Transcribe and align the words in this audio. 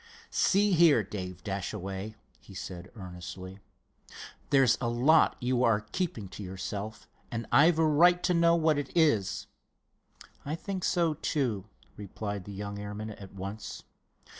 "See 0.31 0.71
here, 0.71 1.03
Dave 1.03 1.43
Dashaway," 1.43 2.15
he 2.39 2.55
said, 2.55 2.89
earnestly, 2.95 3.59
"there's 4.49 4.75
a 4.81 4.89
lot 4.89 5.35
you 5.39 5.63
are 5.63 5.81
keeping 5.91 6.27
to 6.29 6.41
yourself, 6.41 7.07
and 7.29 7.45
I've 7.51 7.77
a 7.77 7.85
right 7.85 8.23
to 8.23 8.33
know 8.33 8.55
what 8.55 8.79
it 8.79 8.89
is." 8.97 9.45
"I 10.43 10.55
think 10.55 10.83
so, 10.83 11.13
too," 11.13 11.65
replied 11.97 12.45
the 12.45 12.51
young 12.53 12.79
airman 12.79 13.11
at 13.11 13.35
once. 13.35 13.83